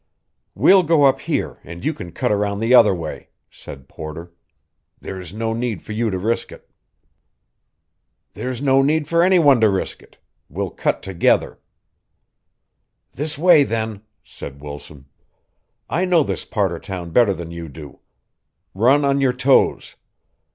"We'll 0.55 0.81
go 0.81 1.03
up 1.03 1.19
here, 1.21 1.59
and 1.63 1.85
you 1.85 1.93
can 1.93 2.11
cut 2.11 2.31
around 2.31 2.59
the 2.59 2.73
other 2.73 2.95
way," 2.95 3.29
said 3.51 3.87
Porter. 3.87 4.31
"There's 4.99 5.31
no 5.31 5.53
need 5.53 5.83
for 5.83 5.93
you 5.93 6.09
to 6.09 6.17
risk 6.17 6.51
it." 6.51 6.67
"There's 8.33 8.63
no 8.63 8.81
need 8.81 9.07
for 9.07 9.21
any 9.21 9.37
one 9.37 9.61
to 9.61 9.69
risk 9.69 10.01
it. 10.01 10.17
We'll 10.49 10.71
cut 10.71 11.03
together." 11.03 11.59
"This 13.13 13.37
way 13.37 13.63
then," 13.63 14.01
said 14.23 14.59
Wilson. 14.59 15.05
"I 15.87 16.05
know 16.05 16.23
this 16.23 16.45
part 16.45 16.71
of 16.71 16.81
town 16.81 17.11
better 17.11 17.35
than 17.35 17.51
you 17.51 17.69
do. 17.69 17.99
Run 18.73 19.05
on 19.05 19.21
your 19.21 19.33
toes." 19.33 19.97